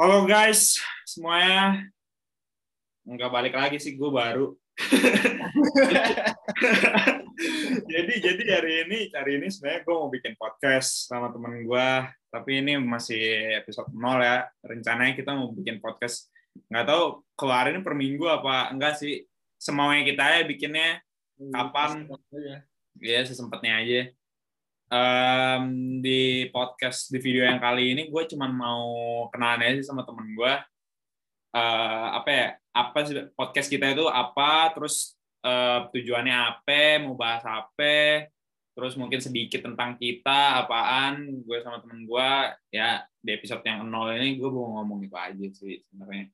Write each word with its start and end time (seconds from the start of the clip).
Halo 0.00 0.24
guys, 0.24 0.80
semuanya. 1.04 1.84
Nggak 3.04 3.28
balik 3.36 3.52
lagi 3.52 3.76
sih, 3.76 4.00
gue 4.00 4.08
baru. 4.08 4.56
jadi 7.92 8.14
jadi 8.24 8.44
hari 8.48 8.72
ini 8.88 9.12
hari 9.12 9.36
ini 9.36 9.52
sebenarnya 9.52 9.84
gue 9.84 9.92
mau 9.92 10.08
bikin 10.08 10.40
podcast 10.40 11.04
sama 11.04 11.28
temen 11.28 11.68
gue 11.68 11.88
tapi 12.32 12.64
ini 12.64 12.80
masih 12.80 13.20
episode 13.60 13.92
nol 13.92 14.24
ya. 14.24 14.48
Rencananya 14.64 15.12
kita 15.12 15.36
mau 15.36 15.52
bikin 15.52 15.84
podcast. 15.84 16.32
Nggak 16.72 16.96
tahu 16.96 17.20
keluarin 17.36 17.84
per 17.84 17.92
minggu 17.92 18.24
apa 18.24 18.72
enggak 18.72 18.96
sih. 18.96 19.28
Semaunya 19.60 20.00
kita 20.08 20.24
ya 20.32 20.48
bikinnya. 20.48 21.04
Kapan? 21.52 22.08
ya 23.04 23.20
sesempatnya 23.28 23.84
aja 23.84 24.08
um, 24.90 25.64
di 26.02 26.50
podcast 26.50 27.08
di 27.08 27.18
video 27.22 27.46
yang 27.46 27.62
kali 27.62 27.94
ini 27.94 28.02
gue 28.10 28.22
cuma 28.34 28.50
mau 28.50 29.26
kenalan 29.30 29.78
aja 29.78 29.86
sama 29.86 30.02
temen 30.02 30.34
gue 30.34 30.52
uh, 31.54 32.06
apa 32.18 32.30
ya 32.30 32.46
apa 32.70 32.98
sih 33.06 33.14
podcast 33.32 33.70
kita 33.70 33.94
itu 33.94 34.04
apa 34.10 34.74
terus 34.74 35.14
uh, 35.46 35.86
tujuannya 35.94 36.34
apa 36.34 37.02
mau 37.02 37.14
bahas 37.14 37.42
apa 37.46 38.28
terus 38.74 38.94
mungkin 38.94 39.18
sedikit 39.18 39.66
tentang 39.66 39.98
kita 39.98 40.64
apaan 40.66 41.42
gue 41.42 41.58
sama 41.62 41.82
temen 41.82 42.06
gue 42.06 42.30
ya 42.70 43.02
di 43.20 43.30
episode 43.34 43.62
yang 43.66 43.84
nol 43.84 44.14
ini 44.14 44.38
gue 44.38 44.48
mau 44.48 44.80
ngomong 44.80 45.04
itu 45.04 45.16
aja 45.18 45.46
sih 45.52 45.82
sebenarnya. 45.84 46.32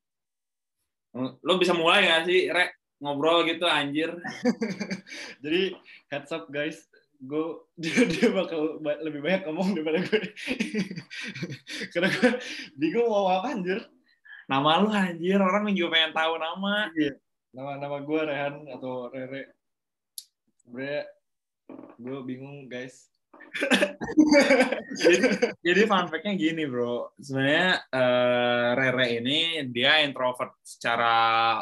Lo 1.42 1.56
bisa 1.56 1.72
mulai 1.72 2.06
gak 2.06 2.28
sih 2.28 2.52
rek 2.52 2.76
ngobrol 3.00 3.48
gitu 3.48 3.64
anjir. 3.66 4.14
Jadi 5.42 5.74
heads 6.12 6.30
up 6.30 6.46
guys 6.52 6.86
gue 7.20 7.44
dia 7.82 8.04
dia 8.04 8.28
bakal 8.32 8.80
lebih 8.80 9.20
banyak 9.24 9.42
ngomong 9.48 9.76
daripada 9.76 9.98
gue 10.04 10.22
karena 11.92 12.08
gue 12.12 12.30
bingung 12.76 13.08
mau 13.08 13.28
apa 13.30 13.56
anjir. 13.56 13.80
Nama 14.46 14.70
lu 14.82 14.88
anjir. 14.94 15.38
Orang 15.42 15.66
juga 15.74 15.98
pengen 15.98 16.12
tahu 16.14 16.32
nama. 16.38 16.90
Iya. 16.94 17.14
nama 17.56 17.80
nama 17.80 17.96
gue 18.04 18.20
Rehan 18.20 18.54
atau 18.68 19.08
Rere. 19.08 19.56
Sebenarnya 20.60 21.02
gue 21.96 22.18
bingung 22.22 22.68
guys. 22.68 23.10
Jadi, 24.96 25.28
jadi 25.60 25.82
fun 25.84 26.08
fact-nya 26.08 26.36
gini 26.40 26.64
bro. 26.64 27.12
Sebenarnya 27.20 27.84
uh, 27.92 28.68
Rere 28.76 29.20
ini 29.20 29.60
dia 29.68 30.00
introvert 30.04 30.56
secara 30.64 31.60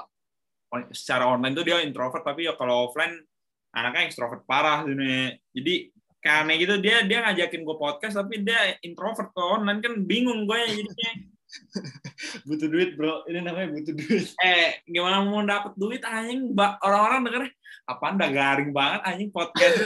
secara 0.90 1.30
online 1.30 1.54
tuh 1.54 1.66
dia 1.66 1.82
introvert 1.82 2.22
tapi 2.26 2.46
ya 2.46 2.54
kalau 2.58 2.90
offline 2.90 3.14
anaknya 3.74 4.06
ekstrovert 4.06 4.46
parah 4.46 4.86
sini 4.86 5.34
jadi 5.50 5.94
kayak 6.24 6.38
aneh 6.48 6.56
gitu 6.56 6.74
dia 6.80 7.04
dia 7.04 7.20
ngajakin 7.20 7.68
gue 7.68 7.76
podcast 7.76 8.16
tapi 8.16 8.40
dia 8.40 8.80
introvert 8.80 9.28
kok 9.36 9.60
online. 9.60 9.84
Kan 9.84 10.08
bingung 10.08 10.48
gue 10.48 10.56
ya 10.56 10.68
jadinya. 10.72 11.12
Butuh 12.48 12.68
duit 12.72 12.90
bro. 12.96 13.28
Ini 13.28 13.44
namanya 13.44 13.68
butuh 13.76 13.94
duit. 13.94 14.32
Eh 14.42 14.80
gimana 14.88 15.20
mau 15.20 15.44
dapet 15.44 15.76
duit 15.76 16.00
anjing? 16.00 16.56
Orang-orang 16.56 17.20
denger 17.28 17.44
apa 17.84 18.04
anda 18.08 18.26
garing 18.32 18.72
banget 18.72 19.00
anjing 19.04 19.28
podcast. 19.28 19.76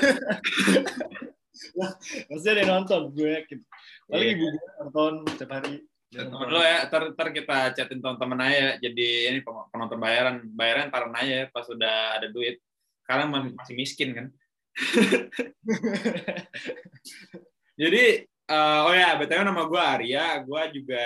Lah 1.79 1.91
pasti 1.99 2.47
ada 2.47 2.61
yang 2.63 2.71
nonton 2.87 3.11
gue 3.11 3.31
yakin. 3.43 3.59
Paling 4.07 4.29
yeah. 4.31 4.37
ibu 4.39 4.45
gue 4.47 4.63
nonton 4.87 5.13
setiap 5.35 5.51
hari. 5.59 5.83
Temen 6.09 6.49
lo 6.49 6.65
ya 6.65 6.89
ter, 6.89 7.13
ter 7.13 7.29
kita 7.37 7.59
chatin 7.77 7.99
teman-teman 7.99 8.47
aja. 8.47 8.79
Jadi 8.79 9.09
ini 9.29 9.39
penonton 9.45 9.99
bayaran 9.99 10.41
bayaran 10.55 10.89
taruh 10.89 11.11
aja 11.13 11.51
pas 11.51 11.67
udah 11.67 12.17
ada 12.17 12.31
duit 12.31 12.63
karena 13.09 13.25
masih 13.57 13.75
miskin 13.75 14.13
kan? 14.13 14.27
Jadi 17.81 18.05
uh, 18.53 18.81
oh 18.91 18.95
ya 18.95 19.17
btw 19.17 19.41
nama 19.49 19.65
gue 19.65 19.81
Arya. 19.81 20.45
Gue 20.45 20.63
juga 20.77 21.05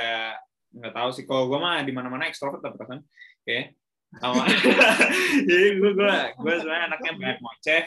nggak 0.74 0.94
tahu 0.98 1.08
sih. 1.14 1.24
Kalau 1.28 1.46
gue 1.46 1.58
mah 1.62 1.86
di 1.86 1.94
mana-mana 1.94 2.26
ekstrovert 2.26 2.58
tapi 2.58 2.82
kan 2.82 2.98
oke. 2.98 3.46
Okay. 3.46 3.62
jadi 5.48 5.80
gue 5.80 5.90
gue 5.96 6.14
gue 6.36 6.54
sebenarnya 6.60 6.84
anaknya 6.90 7.12
banyak 7.16 7.38
ngoceh. 7.40 7.82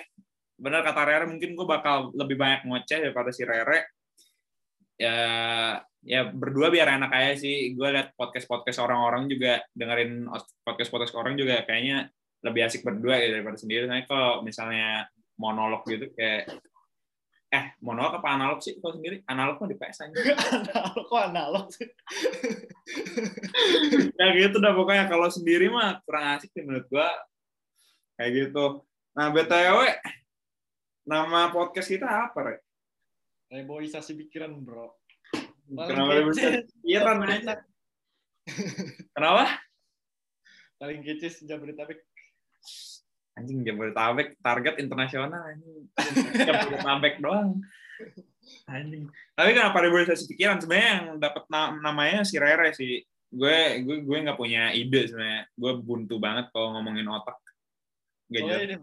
Benar 0.55 0.81
kata 0.81 1.01
Rere 1.05 1.25
mungkin 1.29 1.53
gue 1.53 1.67
bakal 1.67 2.15
lebih 2.17 2.39
banyak 2.39 2.65
ngoceh 2.65 2.97
daripada 3.03 3.29
si 3.29 3.45
Rere. 3.45 3.93
Ya 4.95 5.17
ya 6.05 6.21
berdua 6.29 6.73
biar 6.73 6.97
enak 6.97 7.11
aja 7.13 7.33
sih. 7.45 7.77
Gue 7.77 7.93
liat 7.93 8.17
podcast 8.17 8.49
podcast 8.49 8.81
orang-orang 8.81 9.29
juga 9.29 9.61
dengerin 9.77 10.25
podcast 10.65 10.89
podcast 10.89 11.13
orang 11.13 11.37
juga 11.37 11.61
kayaknya 11.61 12.09
lebih 12.45 12.61
asik 12.69 12.85
berdua 12.85 13.17
ya 13.17 13.33
daripada 13.33 13.57
sendiri. 13.57 13.89
Nah, 13.89 14.05
kalau 14.05 14.45
misalnya 14.45 15.09
monolog 15.41 15.81
gitu 15.89 16.13
kayak 16.13 16.53
eh 17.49 17.71
monolog 17.79 18.19
apa 18.21 18.27
analog 18.37 18.59
sih 18.61 18.77
kalau 18.77 18.93
sendiri? 18.93 19.25
Analog 19.25 19.57
mah 19.57 19.69
di 19.69 19.77
PS 19.77 19.97
aja. 20.05 20.15
Analog 20.61 21.05
kok 21.09 21.21
analog 21.25 21.65
sih? 21.73 21.89
Ya 24.15 24.31
gitu 24.37 24.61
dah 24.61 24.77
pokoknya. 24.77 25.09
Kalau 25.09 25.27
sendiri 25.27 25.67
mah 25.73 25.99
kurang 26.05 26.37
asik 26.37 26.53
sih 26.53 26.61
menurut 26.61 26.85
gua. 26.87 27.09
Kayak 28.15 28.31
gitu. 28.47 28.85
Nah 29.17 29.33
btw 29.33 29.79
nama 31.05 31.53
podcast 31.53 31.89
kita 31.89 32.05
apa 32.05 32.39
rek 32.41 32.59
reboisasi 33.53 34.17
pikiran 34.25 34.57
bro. 34.61 34.93
Kenapa 35.65 36.11
reboisasi 36.21 36.65
pikiran 36.81 37.25
aja 37.25 37.55
kenapa? 39.15 39.57
Paling 40.77 41.01
kece 41.01 41.33
sejak 41.33 41.57
Jabodetabek 41.57 42.03
anjing 43.35 43.67
Jabodetabek 43.67 44.39
target 44.39 44.75
internasional 44.79 45.43
anjing. 45.43 45.91
Jabodetabek 46.47 47.19
doang. 47.19 47.59
Anjing. 48.71 49.11
Tapi 49.35 49.49
kenapa 49.51 49.77
reboisasi 49.83 50.23
pikiran 50.31 50.63
sebenarnya 50.63 50.89
yang 50.89 51.05
dapat 51.19 51.43
na 51.51 51.75
namanya 51.75 52.23
si 52.23 52.39
Rere 52.39 52.71
sih. 52.71 53.03
Gue 53.35 53.83
gue 53.83 53.97
gue 54.07 54.17
nggak 54.23 54.39
punya 54.39 54.71
ide 54.71 55.11
sebenarnya. 55.11 55.51
Gue 55.51 55.71
buntu 55.83 56.15
banget 56.17 56.47
kalau 56.55 56.79
ngomongin 56.79 57.07
otak. 57.11 57.35
Gak 58.31 58.41
oh, 58.41 58.57
ini, 58.57 58.75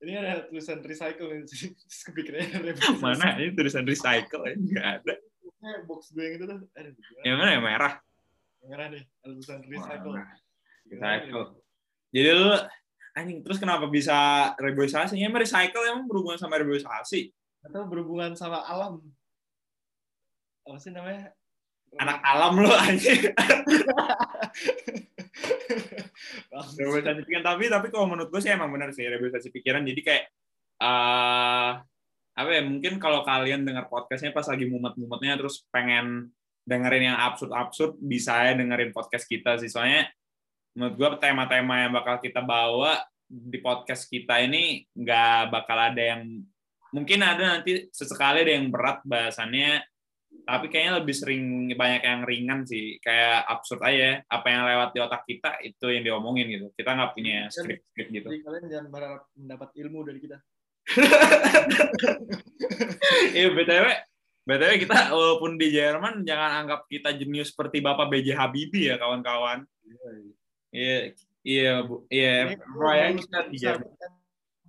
ini 0.00 0.12
ada 0.16 0.48
tulisan 0.48 0.80
recycle 0.80 1.28
kepikirannya 2.08 2.72
mana? 3.02 3.36
Ini 3.36 3.52
tulisan 3.52 3.84
recycle 3.84 4.46
ya 4.46 4.54
nggak 4.56 4.86
ada. 5.02 5.14
Box 5.86 6.10
gue 6.14 6.22
yang 6.22 6.34
itu 6.38 6.44
tuh 6.46 6.58
yang 7.26 7.36
mana? 7.38 7.50
Yang 7.58 7.64
merah? 7.66 7.92
Yang 8.62 8.68
merah 8.70 8.86
nih 8.94 9.02
ada 9.02 9.32
tulisan 9.34 9.60
recycle. 9.66 10.14
recycle. 10.86 11.46
Jadi 12.12 12.30
lu 12.34 12.52
anjing 13.12 13.44
terus 13.44 13.60
kenapa 13.60 13.86
bisa 13.88 14.52
reboisasi? 14.56 15.20
Ya 15.20 15.28
recycle 15.28 15.84
emang 15.88 16.08
berhubungan 16.08 16.40
sama 16.40 16.56
reboisasi? 16.60 17.32
Atau 17.62 17.86
berhubungan 17.86 18.32
sama 18.34 18.64
alam? 18.64 19.00
Apa 20.64 20.78
sih 20.80 20.90
namanya? 20.90 21.32
Anak 22.00 22.18
alam 22.24 22.56
lo 22.56 22.72
anjing. 22.72 23.32
reboisasi 26.52 27.20
pikiran 27.24 27.44
tapi 27.44 27.68
tapi 27.68 27.88
kalau 27.92 28.08
menurut 28.08 28.28
gue 28.32 28.40
sih 28.40 28.52
emang 28.52 28.72
benar 28.72 28.92
sih 28.96 29.04
reboisasi 29.04 29.52
pikiran. 29.52 29.84
Jadi 29.84 30.00
kayak 30.00 30.24
uh, 30.80 31.80
apa 32.32 32.48
ya 32.48 32.62
mungkin 32.64 32.96
kalau 32.96 33.20
kalian 33.28 33.68
dengar 33.68 33.92
podcastnya 33.92 34.32
pas 34.32 34.48
lagi 34.48 34.64
mumet-mumetnya 34.64 35.36
terus 35.36 35.68
pengen 35.68 36.32
dengerin 36.64 37.12
yang 37.12 37.18
absurd-absurd 37.18 38.00
bisa 38.00 38.48
ya 38.48 38.52
dengerin 38.56 38.94
podcast 38.94 39.28
kita 39.28 39.60
sih 39.60 39.68
soalnya 39.68 40.08
menurut 40.72 40.94
gue 40.96 41.08
tema-tema 41.20 41.86
yang 41.86 41.92
bakal 41.92 42.16
kita 42.20 42.40
bawa 42.40 43.04
di 43.28 43.58
podcast 43.60 44.08
kita 44.08 44.44
ini 44.44 44.84
nggak 44.92 45.48
bakal 45.48 45.78
ada 45.78 46.02
yang 46.02 46.44
mungkin 46.92 47.24
ada 47.24 47.58
nanti 47.58 47.88
sesekali 47.88 48.44
ada 48.44 48.52
yang 48.52 48.68
berat 48.68 49.00
bahasannya 49.04 49.80
tapi 50.42 50.66
kayaknya 50.68 50.98
lebih 50.98 51.14
sering 51.14 51.70
banyak 51.70 52.02
yang 52.02 52.20
ringan 52.26 52.60
sih. 52.66 52.98
Kayak 52.98 53.46
absurd 53.46 53.78
aja 53.86 54.26
apa 54.26 54.46
yang 54.50 54.62
lewat 54.66 54.90
di 54.90 54.98
otak 54.98 55.22
kita 55.22 55.62
itu 55.62 55.86
yang 55.86 56.02
diomongin 56.02 56.50
gitu. 56.50 56.66
Kita 56.74 56.98
nggak 56.98 57.12
punya 57.14 57.46
skrip-skrip 57.46 58.06
gitu. 58.10 58.26
jadi 58.26 58.42
kalian 58.42 58.64
jangan 58.66 58.88
berharap 58.90 59.22
mendapat 59.38 59.68
ilmu 59.78 59.98
dari 60.02 60.18
kita. 60.18 60.38
Iya 63.36 63.52
btw 63.52 63.86
btw 64.42 64.72
kita 64.82 65.14
walaupun 65.14 65.54
di 65.60 65.68
Jerman 65.70 66.26
jangan 66.26 66.64
anggap 66.64 66.86
kita 66.90 67.14
jenius 67.14 67.54
seperti 67.54 67.78
bapak 67.78 68.10
BJ 68.10 68.34
Habibie 68.34 68.90
ya 68.90 68.96
kawan-kawan 68.98 69.62
iya, 70.72 70.96
iya. 71.12 71.12
Iya, 71.42 71.82
iya. 72.06 72.34
Iya, 72.54 72.56
Brian 72.70 73.18
kita 73.18 73.38
di 73.50 73.58
Jerman. 73.58 73.90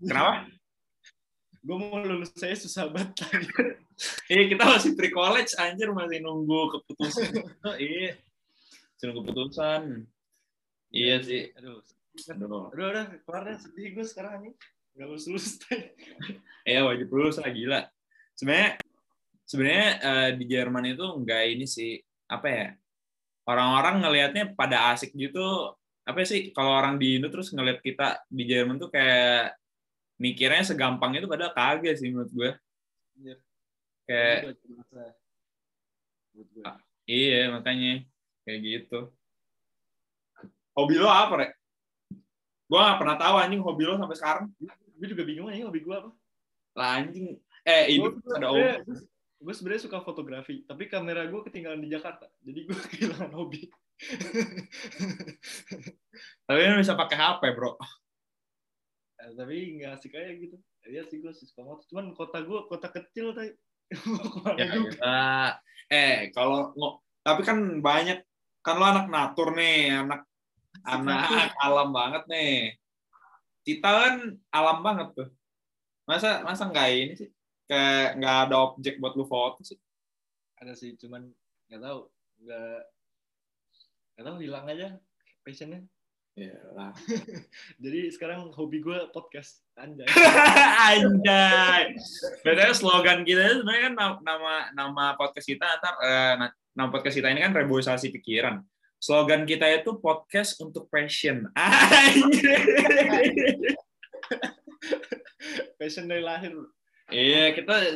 Kenapa? 0.02 0.34
Gue 1.66 1.78
mau 1.80 1.96
lulus 2.04 2.36
saya 2.36 2.58
susah 2.60 2.92
banget. 2.92 3.24
iya, 4.34 4.44
kita 4.52 4.68
masih 4.68 5.00
pre-college, 5.00 5.56
anjir. 5.56 5.88
Masih 5.96 6.20
nunggu 6.20 6.76
keputusan. 6.76 7.30
iya. 7.80 8.20
Masih 8.20 9.04
nunggu 9.08 9.22
keputusan. 9.32 9.82
Iya 10.92 11.16
sih. 11.24 11.44
Aduh. 11.56 11.80
Aduh, 12.36 12.68
aduh, 12.68 12.88
udah. 12.92 13.06
Keluar 13.24 13.42
deh. 13.48 13.58
Sedih 13.62 13.96
gue 13.96 14.06
sekarang 14.06 14.44
nih. 14.44 14.54
Gak 14.98 15.08
lulus-lulus. 15.08 15.62
Iya, 16.68 16.84
wajib 16.84 17.08
lulus 17.14 17.38
lah. 17.40 17.50
Gila. 17.54 17.82
Sebenarnya 18.34 18.70
sebenarnya 19.48 19.90
uh, 20.04 20.30
di 20.36 20.46
Jerman 20.50 20.86
itu 20.90 21.06
enggak 21.06 21.44
ini 21.48 21.64
sih. 21.70 22.02
Apa 22.28 22.48
ya? 22.50 22.68
Orang-orang 23.48 24.04
ngelihatnya 24.04 24.52
pada 24.52 24.92
asik 24.92 25.16
gitu 25.16 25.72
apa 26.04 26.20
sih 26.28 26.52
kalau 26.52 26.76
orang 26.76 27.00
di 27.00 27.16
Indo 27.16 27.32
terus 27.32 27.56
ngeliat 27.56 27.80
kita 27.80 28.28
di 28.28 28.44
Jerman 28.44 28.76
tuh 28.76 28.92
kayak 28.92 29.56
mikirnya 30.20 30.64
segampang 30.68 31.16
itu 31.16 31.28
padahal 31.32 31.56
kagak 31.56 31.96
sih 31.96 32.12
menurut 32.12 32.32
gue. 32.32 32.52
Iya. 33.24 33.36
Kayak 34.04 34.38
ah, 36.68 36.78
iya 37.08 37.52
makanya. 37.56 38.04
Kayak 38.44 38.60
gitu. 38.68 39.00
Hobi 40.76 40.96
lo 41.00 41.08
apa 41.08 41.34
rek 41.40 41.54
gue 42.64 42.80
gak 42.82 42.98
pernah 42.98 43.18
tahu 43.22 43.36
anjing 43.38 43.62
hobi 43.62 43.84
lo 43.88 43.96
sampai 43.96 44.18
sekarang. 44.18 44.46
Gue 44.98 45.08
juga 45.08 45.24
bingung 45.24 45.48
aja 45.48 45.68
hobi 45.68 45.80
gue 45.84 45.96
apa. 45.96 46.12
Lah 46.76 46.90
anjing. 47.00 47.40
Eh 47.64 47.96
hidup 47.96 48.20
ada 48.28 48.84
gue 49.44 49.52
sebenarnya 49.52 49.84
suka 49.84 50.00
fotografi 50.00 50.64
tapi 50.64 50.88
kamera 50.88 51.28
gue 51.28 51.42
ketinggalan 51.48 51.80
di 51.80 51.92
Jakarta. 51.92 52.28
Jadi 52.44 52.60
gue 52.68 52.76
kehilangan 52.92 53.32
hobi 53.40 53.72
tapi 56.48 56.60
lu 56.68 56.82
bisa 56.82 56.98
pakai 56.98 57.18
HP 57.18 57.42
bro. 57.56 57.78
Eh, 59.24 59.32
tapi 59.38 59.80
nggak 59.80 59.92
asik 59.96 60.14
aja 60.18 60.32
gitu. 60.36 60.58
Iya 60.84 61.08
sih 61.08 61.24
gue 61.24 61.32
suka 61.32 61.64
motor 61.64 61.86
cuman 61.88 62.12
kota 62.12 62.44
gue 62.44 62.60
kota 62.68 62.92
kecil 62.92 63.32
tadi 63.32 63.56
ya, 64.60 64.68
kita, 64.68 65.20
eh 65.88 66.28
kalau 66.36 66.76
ngo- 66.76 67.00
tapi 67.24 67.40
kan 67.48 67.80
banyak 67.80 68.20
kan 68.60 68.76
lo 68.76 68.86
anak 68.90 69.08
natur 69.08 69.56
nih 69.56 70.02
anak 70.02 70.28
anak 70.84 71.24
alam 71.66 71.94
banget 71.94 72.24
nih. 72.28 72.76
Kita 73.64 73.88
kan 73.88 74.16
alam 74.52 74.84
banget 74.84 75.08
tuh. 75.16 75.30
Masa 76.04 76.44
masa 76.44 76.68
nggak 76.68 76.90
ini 76.92 77.14
sih? 77.16 77.30
Kayak 77.64 78.20
nggak 78.20 78.38
ada 78.50 78.56
objek 78.60 79.00
buat 79.00 79.16
lu 79.16 79.24
foto 79.24 79.64
sih. 79.64 79.80
Ada 80.60 80.76
sih 80.76 81.00
cuman 81.00 81.32
nggak 81.72 81.80
tahu. 81.80 82.12
Nggak 82.44 82.80
nggak 84.14 84.26
tahu 84.30 84.38
hilang 84.46 84.66
aja 84.70 84.88
passionnya. 85.42 85.82
Ya 86.34 86.58
lah. 86.74 86.94
Jadi 87.84 88.10
sekarang 88.10 88.50
hobi 88.54 88.82
gue 88.82 89.10
podcast. 89.14 89.62
Anjay. 89.78 90.06
Anjay. 90.90 91.94
Bedanya 92.42 92.74
slogan 92.74 93.22
kita 93.22 93.62
sebenarnya 93.62 93.82
kan 93.90 93.94
nama 94.22 94.54
nama, 94.74 95.04
podcast 95.14 95.46
kita 95.46 95.66
antar 95.66 95.94
eh, 96.02 96.34
na- 96.42 96.56
nama 96.74 96.90
podcast 96.90 97.18
kita 97.22 97.30
ini 97.30 97.42
kan 97.42 97.54
reboisasi 97.54 98.10
pikiran. 98.10 98.66
Slogan 98.98 99.46
kita 99.46 99.70
itu 99.70 99.98
podcast 100.02 100.58
untuk 100.62 100.90
passion. 100.90 101.50
Anjay. 101.58 103.30
Passion 105.78 106.10
dari 106.10 106.22
lahir. 106.26 106.54
Iya, 107.14 107.54
kita 107.54 107.94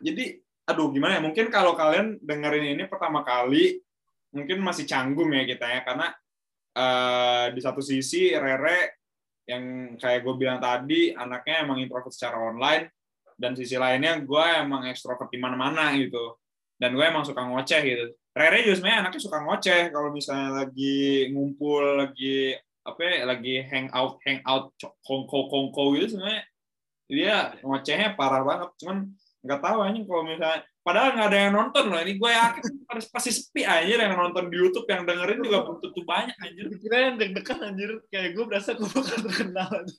jadi 0.00 0.24
aduh 0.68 0.92
gimana 0.92 1.16
ya? 1.16 1.22
Mungkin 1.24 1.48
kalau 1.48 1.72
kalian 1.72 2.20
dengerin 2.20 2.76
ini 2.76 2.84
pertama 2.84 3.24
kali 3.24 3.80
mungkin 4.34 4.58
masih 4.62 4.88
canggung 4.88 5.30
ya 5.30 5.44
kita 5.46 5.66
ya 5.66 5.80
karena 5.86 6.08
eh, 6.74 7.46
di 7.54 7.60
satu 7.60 7.80
sisi 7.82 8.34
Rere 8.34 9.02
yang 9.46 9.94
kayak 9.94 10.26
gue 10.26 10.34
bilang 10.34 10.58
tadi 10.58 11.14
anaknya 11.14 11.62
emang 11.62 11.78
introvert 11.78 12.10
secara 12.10 12.38
online 12.38 12.90
dan 13.38 13.54
sisi 13.54 13.78
lainnya 13.78 14.18
gue 14.18 14.44
emang 14.58 14.88
ekstrovert 14.90 15.30
di 15.30 15.38
mana-mana 15.38 15.94
gitu 15.94 16.40
dan 16.76 16.92
gue 16.92 17.04
emang 17.04 17.24
suka 17.24 17.40
ngoceh 17.40 17.80
gitu. 17.84 18.06
Rere 18.36 18.60
juga 18.68 18.74
sebenarnya 18.76 19.00
anaknya 19.06 19.22
suka 19.22 19.38
ngoceh 19.40 19.82
kalau 19.88 20.08
misalnya 20.12 20.50
lagi 20.64 21.30
ngumpul 21.32 22.04
lagi 22.04 22.52
apa 22.84 23.00
ya, 23.00 23.24
lagi 23.24 23.54
hangout 23.64 24.20
hangout 24.22 24.76
kongko 25.00 25.48
kongko 25.48 25.82
gitu 25.96 26.16
sebenarnya 26.16 26.44
dia 27.06 27.36
ngocehnya 27.64 28.18
parah 28.18 28.42
banget. 28.44 28.70
Cuman 28.82 28.98
nggak 29.46 29.62
tahu 29.62 29.78
aja 29.86 30.00
kalau 30.02 30.22
misalnya 30.26 30.60
padahal 30.82 31.08
nggak 31.14 31.28
ada 31.30 31.38
yang 31.38 31.52
nonton 31.54 31.84
loh. 31.86 32.00
Ini 32.02 32.12
gue 32.18 32.30
yakin 32.30 32.64
harus 32.90 33.06
pasti 33.10 33.30
sepi 33.30 33.62
aja 33.62 33.94
yang 34.06 34.14
nonton 34.18 34.50
di 34.50 34.56
YouTube 34.58 34.86
yang 34.90 35.06
dengerin 35.06 35.40
juga 35.42 35.58
belum 35.62 35.78
tentu 35.78 36.02
banyak 36.02 36.36
anjir. 36.42 36.64
Kira 36.82 36.96
yang 37.10 37.14
deg-degan 37.18 37.58
anjir. 37.62 37.90
Kayak 38.10 38.30
gue 38.34 38.44
berasa 38.46 38.70
gue 38.74 38.88
bakal 38.90 39.18
terkenal 39.22 39.70
aja. 39.70 39.98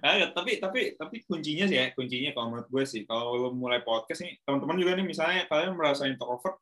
Kagak, 0.00 0.30
tapi 0.32 0.52
tapi 0.56 0.80
tapi 0.96 1.16
kuncinya 1.28 1.68
sih 1.68 1.76
ya 1.76 1.92
kuncinya 1.92 2.30
kalau 2.32 2.46
menurut 2.54 2.68
gue 2.70 2.84
sih. 2.86 3.02
Kalau 3.04 3.36
lu 3.36 3.50
mulai 3.52 3.82
podcast 3.82 4.22
nih 4.24 4.38
teman-teman 4.42 4.76
juga 4.78 4.92
nih 4.96 5.06
misalnya 5.06 5.42
kalian 5.50 5.74
merasa 5.74 6.06
introvert 6.06 6.56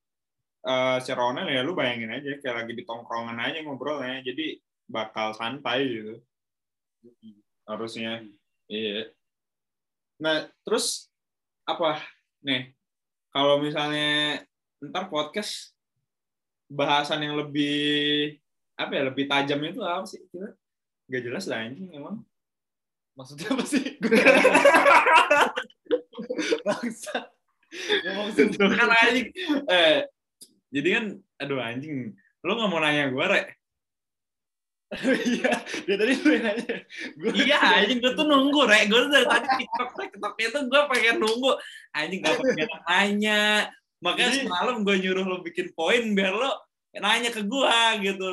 eh 0.65 0.97
secara 1.05 1.29
online 1.29 1.61
ya 1.61 1.61
lu 1.61 1.77
bayangin 1.77 2.09
aja 2.09 2.41
kayak 2.41 2.65
lagi 2.65 2.73
di 2.73 2.89
tongkrongan 2.89 3.37
aja 3.37 3.61
ngobrolnya 3.61 4.25
jadi 4.25 4.57
bakal 4.89 5.37
santai 5.37 5.85
gitu. 5.89 6.15
Harusnya. 7.69 8.25
Iya 8.65 9.13
nah 10.21 10.47
terus 10.63 11.11
apa? 11.67 11.99
Nih 12.45 12.77
kalau 13.35 13.59
misalnya 13.59 14.45
ntar 14.79 15.09
podcast 15.09 15.75
bahasan 16.71 17.25
yang 17.25 17.35
lebih 17.41 18.37
apa 18.75 18.93
ya 18.95 19.03
lebih 19.09 19.25
tajam 19.27 19.59
itu 19.65 19.83
apa 19.83 20.07
sih? 20.07 20.23
Gak 21.11 21.23
jelas 21.25 21.51
lah 21.51 21.67
anjing 21.67 21.91
emang. 21.95 22.23
Maksudnya 23.15 23.49
apa 23.55 23.65
sih? 23.67 23.85
Bangsa. 26.67 27.31
Sendiri 28.35 28.75
kan 28.75 28.91
anjing. 28.91 29.29
Eh 29.71 29.99
jadi 30.75 30.89
kan 31.01 31.05
aduh 31.43 31.63
anjing. 31.63 32.15
Lu 32.45 32.53
nggak 32.55 32.71
mau 32.71 32.83
nanya 32.83 33.09
gue 33.09 33.25
rek 33.25 33.47
iya 35.35 35.53
dia 35.87 35.97
tadi 35.99 36.13
lu 36.19 36.31
yang 36.31 36.45
nanya. 36.45 36.77
Gue 37.19 37.31
iya 37.43 37.59
anjing 37.83 37.99
gue 38.01 38.13
tuh 38.15 38.27
nunggu 38.27 38.61
rek. 38.67 38.91
Gue 38.91 39.01
tuh 39.07 39.11
dari 39.11 39.27
tadi 39.27 39.47
tiktok 39.63 39.91
tiktok 39.99 40.35
itu 40.39 40.59
gue 40.71 40.81
pengen 40.91 41.17
nunggu. 41.21 41.53
Anjing 41.95 42.21
gak 42.23 42.39
pengen 42.39 42.71
nanya. 42.87 43.43
Makanya 44.05 44.31
Jadi- 44.31 44.45
semalam 44.47 44.77
gue 44.85 44.97
nyuruh 45.01 45.25
lo 45.25 45.37
bikin 45.41 45.73
poin 45.73 46.03
biar 46.13 46.35
lo 46.35 46.53
nanya 46.95 47.31
ke 47.35 47.43
gue 47.43 47.79
gitu. 48.07 48.31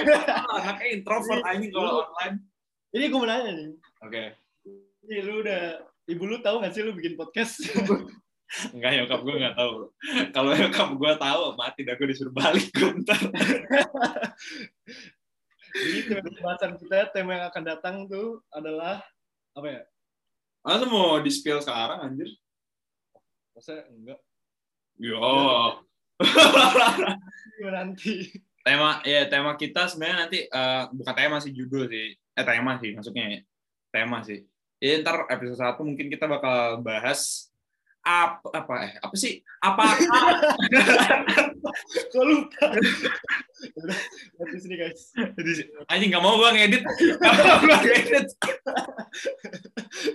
Anaknya 0.60 0.88
introvert 0.92 1.42
anjing 1.48 1.72
kalau 1.72 2.04
online. 2.04 2.36
Ini 2.92 3.04
gue 3.08 3.18
mau 3.18 3.28
nanya 3.28 3.50
nih. 3.56 3.68
Oke. 4.04 4.22
Ini 5.02 5.16
lu 5.24 5.40
udah 5.40 5.62
ibu 6.10 6.22
lu 6.28 6.36
tahu 6.44 6.60
gak 6.60 6.72
sih 6.76 6.84
lu 6.84 6.92
bikin 6.92 7.16
podcast? 7.16 7.60
Enggak, 8.76 8.92
nyokap 9.00 9.20
gue 9.24 9.34
nggak 9.40 9.56
tahu. 9.56 9.72
Kalau 10.28 10.52
nyokap 10.52 10.88
gue 10.92 11.12
tahu, 11.16 11.42
mati 11.56 11.88
dah 11.88 11.96
gue 11.96 12.04
disuruh 12.04 12.34
balik 12.36 12.68
gue 12.76 13.00
ntar. 13.00 13.20
Jadi 15.72 16.00
tema 16.04 16.28
pembahasan 16.28 16.72
kita, 16.76 16.98
tema 17.16 17.30
yang 17.40 17.46
akan 17.48 17.62
datang 17.64 17.94
tuh 18.04 18.44
adalah 18.52 19.00
apa 19.56 19.66
ya? 19.68 19.82
Masa 20.62 20.84
mau 20.86 21.18
di 21.18 21.30
spill 21.32 21.58
sekarang, 21.64 21.98
anjir? 22.04 22.28
Masa 23.56 23.84
enggak? 23.88 24.20
Yo. 25.00 25.18
Nanti? 27.72 28.30
tema 28.62 29.02
ya 29.02 29.26
tema 29.26 29.58
kita 29.58 29.90
sebenarnya 29.90 30.18
nanti 30.22 30.38
eh, 30.46 30.82
bukan 30.94 31.14
tema 31.18 31.36
sih 31.42 31.50
judul 31.50 31.90
sih. 31.90 32.14
Eh 32.14 32.44
tema 32.46 32.78
sih 32.78 32.94
maksudnya 32.94 33.24
ya. 33.26 33.40
Tema 33.90 34.22
sih. 34.22 34.40
Jadi 34.78 35.02
ntar 35.02 35.26
episode 35.30 35.58
satu 35.58 35.82
mungkin 35.82 36.10
kita 36.10 36.26
bakal 36.26 36.82
bahas 36.82 37.51
apa 38.02 38.50
apa 38.50 38.74
eh 38.82 38.92
apa 38.98 39.14
sih 39.14 39.38
apakah 39.58 39.96
Kok 42.12 42.24
lupa? 42.26 42.66
Udah, 43.78 43.98
Nanti 44.36 44.56
sini 44.58 44.74
guys. 44.74 45.14
anjing 45.86 46.10
nggak 46.10 46.20
mau 46.20 46.34
gue 46.36 46.50
ngedit 46.52 46.82
nggak 46.82 47.32
mau 47.38 47.56
gue 47.62 47.76
ngedit 47.80 48.26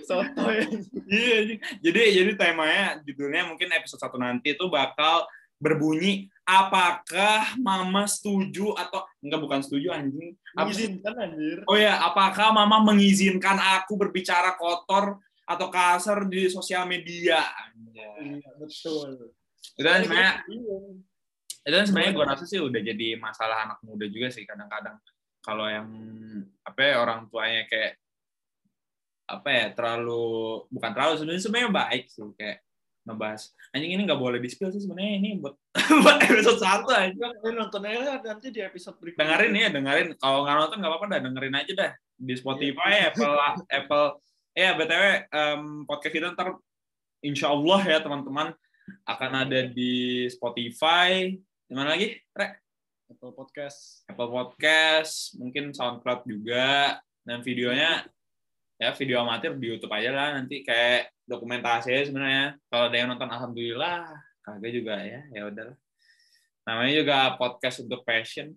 Soto 0.04 0.44
ya. 0.52 0.64
Iya, 1.08 1.36
jadi 1.80 2.00
jadi 2.12 2.30
temanya 2.36 3.00
judulnya 3.02 3.48
mungkin 3.48 3.72
episode 3.72 3.98
satu 3.98 4.20
nanti 4.20 4.52
itu 4.52 4.68
bakal 4.68 5.24
berbunyi 5.58 6.30
apakah 6.46 7.58
mama 7.58 8.06
setuju 8.06 8.78
atau 8.78 9.02
enggak 9.18 9.40
bukan 9.42 9.60
setuju 9.60 9.90
anjing 9.90 10.36
Apa 10.54 10.70
sih? 10.70 10.86
Izinkan 10.86 11.14
anjir. 11.18 11.58
oh 11.66 11.74
ya 11.74 11.98
apakah 12.04 12.54
mama 12.54 12.78
mengizinkan 12.84 13.58
aku 13.58 13.98
berbicara 13.98 14.54
kotor 14.54 15.18
atau 15.48 15.72
kasar 15.72 16.28
di 16.28 16.52
sosial 16.52 16.84
media 16.84 17.40
Anjay. 17.40 18.36
Iya, 18.36 18.50
betul. 18.60 19.32
itu 19.80 19.86
kan 19.86 20.04
sebenarnya 20.04 20.34
Bingung. 20.44 21.00
itu 21.64 21.74
kan 21.74 21.84
sebenarnya 21.88 22.12
gue 22.12 22.24
rasa 22.28 22.44
sih 22.44 22.60
udah 22.60 22.80
jadi 22.84 23.08
masalah 23.16 23.64
anak 23.64 23.78
muda 23.80 24.04
juga 24.12 24.28
sih 24.28 24.44
kadang-kadang 24.44 25.00
kalau 25.40 25.64
yang 25.64 25.88
apa 26.60 26.80
ya, 26.84 26.94
orang 27.00 27.24
tuanya 27.32 27.64
kayak 27.64 27.96
apa 29.28 29.48
ya 29.48 29.66
terlalu 29.72 30.64
bukan 30.72 30.90
terlalu 30.92 31.12
sebenarnya 31.20 31.42
sebenarnya 31.44 31.70
baik 31.72 32.04
sih 32.08 32.24
kayak 32.36 32.58
ngebahas 33.08 33.42
anjing 33.72 33.92
ini 33.96 34.02
nggak 34.04 34.20
boleh 34.20 34.36
di 34.40 34.48
spill 34.52 34.72
sih 34.72 34.84
sebenarnya 34.84 35.12
ini 35.20 35.30
buat 35.40 35.56
buat 36.04 36.16
episode 36.28 36.60
satu 36.60 36.92
aja 36.92 37.12
Kalian 37.16 37.56
nonton 37.56 37.80
aja 37.88 38.20
nanti 38.20 38.52
di 38.52 38.60
episode 38.60 38.96
berikutnya. 39.00 39.24
dengerin 39.24 39.52
ya 39.56 39.68
dengerin 39.72 40.08
kalau 40.20 40.44
nggak 40.44 40.56
nonton 40.60 40.76
nggak 40.80 40.92
apa-apa 40.92 41.06
dah 41.08 41.20
dengerin 41.24 41.56
aja 41.56 41.72
dah 41.72 41.92
di 42.20 42.34
Spotify 42.36 43.08
Apple 43.08 43.36
Apple 43.68 44.06
ya 44.56 44.76
btw 44.76 45.28
em, 45.28 45.62
podcast 45.84 46.14
kita 46.14 46.32
ntar 46.36 46.56
insya 47.24 47.50
Allah 47.50 47.80
ya 47.84 47.98
teman-teman 48.00 48.54
akan 49.04 49.30
ada 49.48 49.68
di 49.68 50.24
Spotify 50.32 51.32
di 51.68 51.72
mana 51.76 51.92
lagi 51.92 52.16
Rek? 52.32 52.68
Apple 53.08 53.32
Podcast. 53.32 54.04
Apple 54.04 54.28
Podcast, 54.28 55.32
mungkin 55.40 55.72
SoundCloud 55.72 56.28
juga, 56.28 57.00
dan 57.24 57.40
videonya 57.40 58.04
ya 58.78 58.94
video 58.94 59.18
amatir 59.26 59.58
di 59.58 59.74
YouTube 59.74 59.90
aja 59.90 60.14
lah 60.14 60.28
nanti 60.38 60.62
kayak 60.62 61.10
dokumentasi 61.26 62.08
sebenarnya. 62.08 62.56
Kalau 62.68 62.84
ada 62.88 62.96
yang 62.96 63.08
nonton 63.10 63.32
alhamdulillah, 63.32 64.12
kagak 64.44 64.72
juga 64.72 64.94
ya, 65.02 65.20
ya 65.34 65.42
udahlah. 65.50 65.76
Namanya 66.68 66.92
juga 66.94 67.16
podcast 67.40 67.80
untuk 67.84 68.04
passion. 68.04 68.52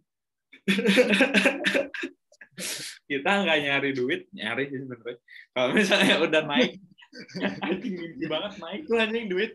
Kita 3.09 3.29
nggak 3.43 3.59
nyari 3.63 3.89
duit, 3.95 4.21
nyari 4.35 4.71
sih 4.71 4.79
sebenarnya. 4.83 5.17
Kalau 5.51 5.69
misalnya 5.75 6.15
udah 6.23 6.41
naik, 6.47 6.71
anjing 7.67 7.93
mimpi 7.99 8.25
banget 8.27 8.53
naik. 8.59 8.81
Itu 8.87 8.93
anjing 8.95 9.25
duit. 9.27 9.51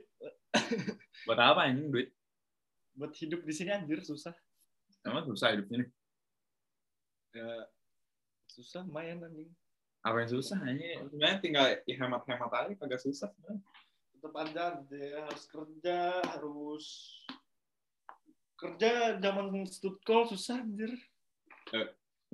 Buat 1.27 1.41
apa 1.41 1.69
anjing 1.69 1.91
duit? 1.93 2.09
buat 2.97 3.13
hidup 3.13 3.45
di 3.45 3.53
sini 3.53 3.71
anjir 3.71 4.01
susah. 4.01 4.33
Emang 5.05 5.29
susah 5.29 5.53
hidup 5.53 5.69
ini. 5.69 5.87
Ya, 7.37 7.69
susah 8.49 8.83
lumayan 8.89 9.21
anjing. 9.21 9.53
Apa 10.01 10.25
yang 10.25 10.31
susah? 10.33 10.57
Hanya 10.65 11.05
sebenarnya 11.05 11.39
tinggal 11.45 11.65
ya 11.85 11.95
hemat-hemat 12.01 12.51
aja, 12.51 12.73
kagak 12.81 13.05
susah. 13.05 13.29
sebenarnya. 13.37 13.63
Tetap 14.17 14.35
aja 14.41 14.65
dia 14.89 15.21
harus 15.29 15.45
kerja, 15.45 15.99
harus 16.25 16.87
kerja 18.57 18.91
zaman 19.21 19.47
stud 19.69 20.01
call 20.03 20.25
susah 20.25 20.65
anjir. 20.65 20.97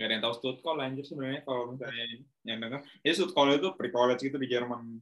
Gak 0.03 0.07
ada 0.11 0.15
yang 0.19 0.25
tahu 0.27 0.35
stud 0.35 0.59
call 0.67 0.83
anjir 0.83 1.07
sebenarnya 1.07 1.47
kalau 1.47 1.71
misalnya 1.71 2.27
yang 2.43 2.59
denger. 2.59 2.83
Ya 3.07 3.13
stud 3.15 3.31
call 3.31 3.55
itu 3.55 3.71
pre-college 3.79 4.27
gitu 4.27 4.35
di 4.35 4.51
Jerman. 4.51 4.99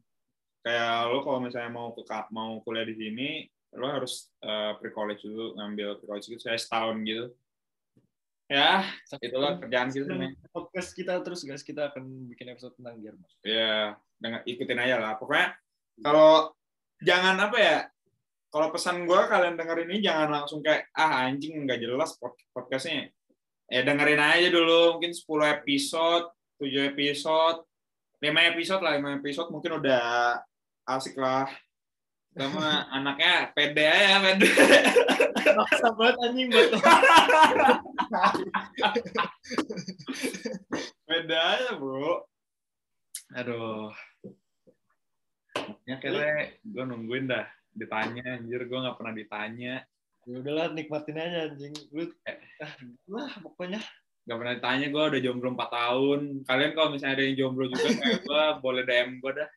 Kayak 0.61 1.09
lo 1.09 1.25
kalau 1.25 1.41
misalnya 1.41 1.73
mau 1.73 1.97
ke 1.97 2.05
mau 2.37 2.61
kuliah 2.61 2.85
di 2.85 2.93
sini, 2.93 3.49
lo 3.81 3.89
harus 3.89 4.29
eh, 4.45 4.77
pre-college 4.77 5.25
dulu 5.25 5.57
ngambil 5.57 5.97
pre-college 6.05 6.29
gitu 6.29 6.45
saya 6.45 6.61
setahun 6.61 7.01
gitu. 7.09 7.33
Ya, 8.51 8.83
itulah 9.25 9.57
kerjaan 9.63 9.89
gitu 9.89 10.05
sebenarnya. 10.05 10.37
Podcast 10.53 10.93
kita 10.93 11.17
terus 11.25 11.41
guys, 11.49 11.65
kita 11.65 11.89
akan 11.89 12.29
bikin 12.29 12.53
episode 12.53 12.77
tentang 12.77 13.01
Jerman. 13.01 13.31
ya 13.41 13.95
dengan 14.21 14.45
ikutin 14.45 14.79
aja 14.79 14.97
lah 15.01 15.13
pokoknya 15.17 15.57
kalau 16.05 16.53
jangan 17.01 17.41
apa 17.41 17.57
ya 17.57 17.79
kalau 18.53 18.69
pesan 18.69 19.09
gue 19.09 19.21
kalian 19.33 19.57
denger 19.57 19.89
ini 19.89 20.05
jangan 20.05 20.29
langsung 20.29 20.61
kayak 20.61 20.93
ah 20.93 21.25
anjing 21.25 21.65
nggak 21.65 21.81
jelas 21.81 22.21
pod- 22.21 22.45
podcastnya 22.53 23.09
ya 23.71 23.81
dengerin 23.87 24.19
aja 24.19 24.49
dulu 24.51 24.99
mungkin 24.99 25.15
10 25.15 25.23
episode 25.63 26.27
7 26.59 26.91
episode 26.93 27.59
5 28.21 28.51
episode 28.53 28.83
lah 28.85 29.01
5 29.01 29.19
episode 29.23 29.49
mungkin 29.49 29.81
udah 29.81 30.37
asik 30.85 31.17
lah. 31.17 31.49
Sama 32.37 32.85
anaknya 32.97 33.49
pede 33.57 33.89
aja 33.89 34.21
pede 34.23 34.51
Maksa 35.57 35.89
banget 35.97 36.17
anjing 36.21 36.49
buat 36.53 36.71
pede 41.09 41.37
aja 41.37 41.71
bro. 41.81 42.29
Aduh. 43.35 43.91
Ya 45.89 45.97
kira 45.99 46.55
gue 46.61 46.85
nungguin 46.87 47.27
dah 47.27 47.49
ditanya 47.73 48.37
anjir 48.37 48.69
gue 48.69 48.79
nggak 48.79 48.99
pernah 49.01 49.15
ditanya 49.17 49.75
Ya 50.29 50.37
udahlah 50.41 50.67
nikmatin 50.77 51.17
aja 51.17 51.39
anjing. 51.49 51.73
Lu 51.95 52.09
ah, 52.29 52.37
lah 53.09 53.33
pokoknya 53.41 53.81
Gak 54.29 54.37
pernah 54.37 54.55
ditanya, 54.55 54.87
gue 54.93 55.03
udah 55.03 55.21
jomblo 55.27 55.49
4 55.57 55.75
tahun. 55.75 56.21
Kalian 56.45 56.73
kalau 56.77 56.89
misalnya 56.93 57.15
ada 57.19 57.25
yang 57.25 57.37
jomblo 57.41 57.65
juga 57.67 57.89
kayak 57.99 58.21
gue, 58.23 58.43
boleh 58.61 58.83
DM 58.85 59.11
gue 59.19 59.33
dah. 59.33 59.49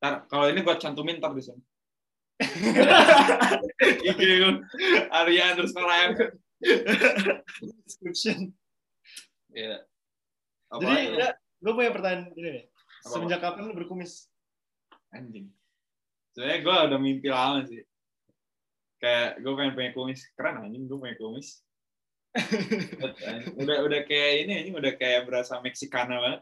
Ntar, 0.00 0.12
kalau 0.26 0.46
ini 0.48 0.60
gue 0.64 0.74
cantumin 0.80 1.20
ntar 1.20 1.30
di 1.36 1.42
sana. 1.44 1.62
IG 4.08 4.20
gue, 4.40 4.52
Arya 5.12 5.44
underscore 5.54 5.92
AM. 5.92 6.10
description. 7.86 8.50
Iya. 9.52 9.84
Apa 10.74 10.80
Jadi 10.80 10.94
lagi? 10.96 11.20
ya, 11.20 11.28
gue 11.36 11.72
punya 11.76 11.90
pertanyaan 11.92 12.24
ini 12.34 12.48
nih. 12.50 12.64
Apa-apa? 12.66 13.12
Semenjak 13.14 13.40
kapan 13.44 13.62
lu 13.68 13.74
berkumis? 13.76 14.12
Anjing. 15.12 15.54
Sebenarnya 16.34 16.58
gue 16.66 16.76
udah 16.90 16.98
mimpi 16.98 17.28
lama 17.28 17.62
sih. 17.62 17.82
Kayak 19.00 19.40
gue 19.40 19.52
pengen 19.56 19.74
punya 19.74 19.90
kumis. 19.96 20.20
Keren 20.36 20.60
anjing, 20.60 20.84
gue 20.84 20.98
punya 21.00 21.16
kumis. 21.16 21.64
udah 23.60 23.76
udah 23.82 24.00
kayak 24.06 24.46
ini 24.46 24.52
anjing, 24.62 24.76
udah 24.76 24.92
kayak 24.94 25.26
berasa 25.26 25.58
Meksikana 25.64 26.20
banget. 26.20 26.40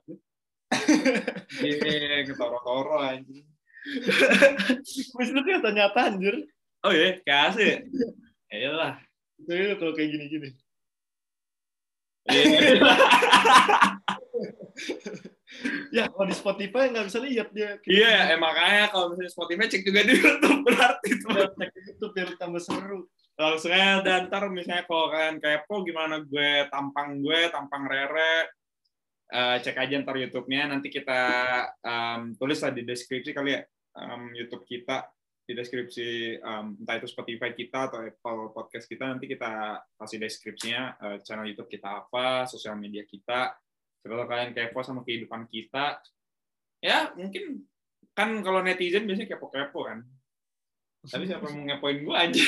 Iya, 1.64 2.28
ketoro-toro 2.28 3.00
anjing. 3.00 3.46
Kumis 5.14 5.30
lu 5.32 5.40
ternyata 5.46 5.72
nyata 5.72 6.00
anjir. 6.12 6.34
Oh 6.84 6.92
iya, 6.92 7.22
kayak 7.22 7.42
asli 7.54 7.64
ya? 7.64 7.78
Ya 8.50 8.56
iyalah. 8.58 8.94
Jadi 9.38 9.62
lu 9.70 9.74
kalau 9.78 9.94
kayak 9.94 10.10
gini-gini. 10.12 10.50
Ya, 15.88 16.12
kalau 16.12 16.28
di 16.28 16.36
Spotify 16.36 16.92
nggak 16.92 17.06
bisa 17.08 17.18
lihat 17.24 17.48
dia. 17.56 17.80
Iya, 17.88 18.36
eh, 18.36 18.38
makanya 18.38 18.92
kalau 18.92 19.12
misalnya 19.12 19.32
Spotify 19.32 19.64
cek 19.64 19.82
juga 19.82 20.00
di 20.04 20.14
YouTube 20.20 20.60
berarti 20.68 21.08
itu. 21.16 21.26
Kita 21.26 21.48
cek 21.56 21.70
itu 21.96 22.06
biar 22.12 22.28
tambah 22.36 22.60
seru. 22.60 23.08
Langsung 23.38 23.70
aja 23.70 24.02
dan 24.02 24.26
ntar 24.28 24.50
misalnya 24.50 24.84
kalau 24.84 25.14
kalian 25.14 25.38
kepo 25.38 25.86
gimana 25.86 26.20
gue 26.26 26.66
tampang 26.68 27.22
gue, 27.22 27.40
tampang 27.48 27.86
Rere, 27.88 28.50
eh, 29.32 29.56
cek 29.64 29.76
aja 29.78 29.94
ntar 30.04 30.20
YouTube-nya. 30.20 30.68
Nanti 30.68 30.92
kita 30.92 31.20
em, 31.80 32.36
tulis 32.36 32.58
lah 32.60 32.72
di 32.74 32.82
deskripsi 32.84 33.30
kali 33.32 33.56
ya 33.56 33.62
em, 34.04 34.36
YouTube 34.36 34.68
kita 34.68 35.08
di 35.48 35.56
deskripsi 35.56 36.36
em, 36.44 36.66
entah 36.82 37.00
itu 37.00 37.08
Spotify 37.08 37.56
kita 37.56 37.88
atau 37.88 38.04
Apple 38.04 38.52
Podcast 38.52 38.84
kita 38.84 39.16
nanti 39.16 39.24
kita 39.24 39.80
kasih 39.96 40.20
deskripsinya 40.20 40.82
eh, 41.00 41.18
channel 41.24 41.48
YouTube 41.48 41.72
kita 41.72 42.04
apa, 42.04 42.44
sosial 42.44 42.76
media 42.76 43.06
kita. 43.08 43.56
Kalau 44.04 44.24
kalian 44.24 44.54
kepo 44.56 44.80
sama 44.80 45.04
kehidupan 45.04 45.46
kita, 45.50 46.00
ya 46.80 47.12
mungkin 47.18 47.66
kan 48.14 48.34
kalau 48.42 48.62
netizen 48.62 49.06
biasanya 49.06 49.30
kepo-kepo 49.36 49.86
kan. 49.86 50.02
Tapi 51.06 51.30
siapa 51.30 51.46
yang 51.46 51.62
mau 51.62 51.64
ngepoin 51.70 51.98
gue 52.02 52.16
aja? 52.16 52.42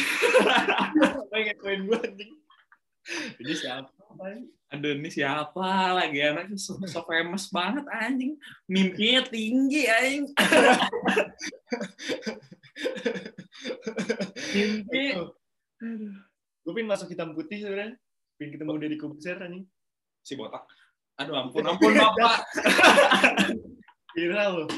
Apa 1.22 1.34
yang 1.38 1.46
ngakuin 1.54 1.80
gue 1.86 1.98
anjing? 2.02 2.32
Ini 3.38 3.52
siapa? 3.54 3.94
Aduh, 4.74 4.94
ini 4.98 5.10
siapa 5.10 5.94
lagi 5.94 6.18
anaknya 6.18 6.58
so, 6.58 6.74
so 6.86 7.02
famous 7.06 7.46
banget 7.54 7.86
anjing. 7.90 8.34
Mimpinya 8.66 9.22
tinggi 9.30 9.86
anjing. 9.86 10.26
Mimpi. 14.54 15.04
Gue 16.66 16.72
pengen 16.74 16.90
masuk 16.90 17.10
hitam 17.14 17.34
putih 17.38 17.62
sebenarnya. 17.62 17.94
Pengen 18.34 18.50
ketemu 18.58 18.78
Deddy 18.82 18.98
Kobuser 18.98 19.38
anjing. 19.38 19.66
Si 20.26 20.34
botak. 20.34 20.66
Aduh, 21.20 21.36
ampun, 21.36 21.64
ampun, 21.68 21.92
Bapak. 21.92 22.48
Viral 24.16 24.64
loh. 24.64 24.70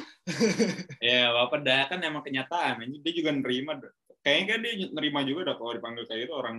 ya, 0.99 1.31
Bapak 1.31 1.63
dah 1.63 1.87
kan 1.87 2.03
emang 2.03 2.27
kenyataan. 2.27 2.83
Dia 2.99 3.13
juga 3.15 3.31
nerima. 3.31 3.79
Kayaknya 4.27 4.47
kan 4.47 4.59
dia 4.63 4.75
nerima 4.91 5.21
juga 5.23 5.55
dah 5.55 5.57
kalau 5.59 5.73
dipanggil 5.75 6.05
kayak 6.11 6.27
itu 6.27 6.35
orang 6.35 6.59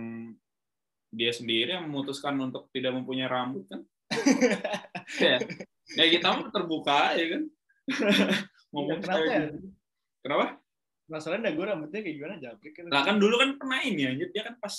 dia 1.14 1.30
sendiri 1.30 1.76
yang 1.76 1.86
memutuskan 1.86 2.34
untuk 2.40 2.68
tidak 2.72 2.96
mempunyai 2.96 3.30
rambut 3.30 3.64
kan. 3.70 3.80
ya. 5.22 5.38
ya 6.00 6.04
kita 6.10 6.26
mah 6.32 6.50
terbuka 6.50 7.14
ya 7.14 7.26
kan. 7.38 7.42
Ngomong 8.74 9.00
Kenapa 9.04 9.20
kayak 9.20 9.28
ya? 9.30 9.40
gitu. 9.52 9.58
Kenapa? 10.24 10.46
Masalahnya 11.04 11.52
gue 11.52 11.64
rambutnya 11.64 12.00
kayak 12.00 12.16
gimana 12.16 12.34
jabrik 12.40 12.72
kan. 12.72 12.84
Lah 12.90 13.02
kan 13.06 13.16
dulu 13.20 13.34
kan 13.36 13.50
pernah 13.60 13.80
ini 13.84 14.02
anjir 14.08 14.28
dia 14.34 14.42
kan 14.48 14.56
pas 14.58 14.74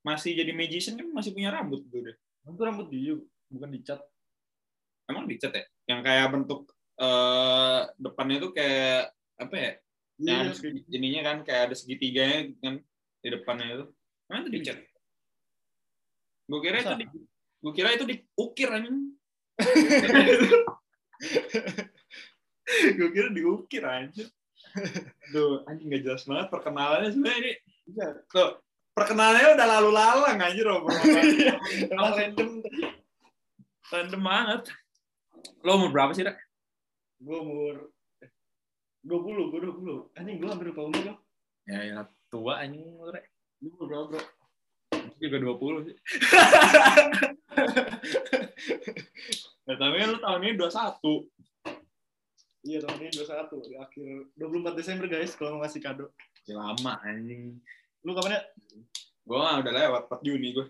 masih 0.00 0.32
jadi 0.32 0.52
magician 0.56 0.96
kan 0.96 1.08
masih 1.12 1.30
punya 1.36 1.52
rambut 1.54 1.84
tuh 1.86 2.02
deh. 2.02 2.16
Itu 2.48 2.62
rambut 2.64 2.88
dia 2.90 3.14
bukan 3.52 3.70
dicat. 3.70 4.00
Emang 5.10 5.26
dicat 5.26 5.50
ya? 5.50 5.64
Yang 5.90 6.00
kayak 6.06 6.26
bentuk 6.30 6.60
eh 6.96 7.80
depannya 7.98 8.36
tuh 8.38 8.50
kayak 8.54 9.10
apa 9.36 9.54
ya? 9.56 9.72
Yang 10.20 10.28
Iya, 10.30 10.36
ada 10.36 10.52
segi- 10.54 10.86
ininya 10.92 11.20
kan 11.24 11.36
kayak 11.42 11.62
ada 11.66 11.74
segitiganya 11.74 12.38
kan 12.60 12.74
di 13.18 13.28
depannya 13.28 13.66
itu. 13.74 13.84
Emang 14.28 14.40
itu 14.44 14.50
dicat? 14.54 14.78
Gue 16.46 16.60
kira 16.60 16.76
itu 16.78 16.94
di, 16.94 17.04
gue 17.60 17.72
kira 17.72 17.88
itu 17.94 18.04
diukir 18.04 18.68
anjing. 18.70 18.98
gue 22.96 23.08
kira 23.10 23.28
diukir 23.30 23.82
anjir. 23.82 24.28
Duh, 25.32 25.64
anjing 25.66 25.90
gak 25.90 26.02
jelas 26.04 26.22
banget 26.24 26.46
perkenalannya 26.52 27.10
sebenarnya 27.10 27.38
ini. 27.42 27.52
Iya. 27.90 28.08
Tuh, 28.30 28.50
perkenalannya 28.94 29.48
udah 29.56 29.66
lalu 29.66 29.90
lalang 29.90 30.38
anjir 30.38 30.66
obrolan. 30.68 31.04
Emang 31.92 32.12
random. 32.14 32.48
Random 33.90 34.22
banget. 34.22 34.62
Lo 35.60 35.76
umur 35.76 35.92
berapa 35.92 36.16
sih, 36.16 36.24
Rek? 36.24 36.40
Gue 37.20 37.36
umur 37.36 37.92
eh, 38.24 38.32
20, 39.04 39.52
gue 39.52 39.60
20. 39.60 40.16
Anjing 40.16 40.40
gue 40.40 40.48
hampir 40.48 40.72
lupa 40.72 40.88
umur 40.88 41.12
loh. 41.12 41.20
Ya, 41.68 41.84
ya 41.84 42.08
tua 42.32 42.64
anjing 42.64 42.96
lu, 42.96 43.12
Rek. 43.12 43.28
Lu 43.60 43.76
umur 43.76 43.86
berapa 43.88 44.04
bro? 44.16 44.22
Juga 45.20 45.36
20 45.36 45.84
sih. 45.88 45.96
ya, 49.68 49.74
tapi 49.76 49.96
lu 50.00 50.16
tahun 50.20 50.44
ini 50.48 50.56
21. 50.56 51.28
Iya 52.60 52.84
tahun 52.84 53.00
ini 53.04 53.10
21. 53.20 53.68
Di 53.68 53.76
akhir 53.76 54.24
24 54.36 54.80
Desember 54.80 55.08
guys 55.08 55.36
kalau 55.36 55.50
mau 55.56 55.62
ngasih 55.64 55.80
kado. 55.80 56.12
Masih 56.40 56.56
lama 56.56 56.92
anjing. 57.04 57.60
Lu 58.04 58.12
kapan 58.16 58.32
ya? 58.36 58.42
Gue 59.28 59.36
udah 59.36 59.72
lewat 59.72 60.02
4 60.08 60.24
Juni 60.24 60.52
gue. 60.56 60.66